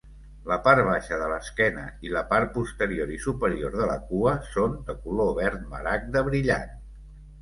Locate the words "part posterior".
2.31-3.13